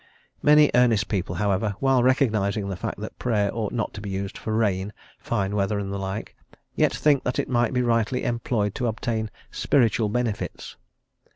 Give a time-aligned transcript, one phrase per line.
[0.41, 4.35] Many earnest people, however, while recognising the fact that Prayer ought not to be used
[4.35, 6.35] for rain, fine weather, and the like,
[6.73, 10.75] yet think that it may be rightly employed to obtain "spiritual benefits."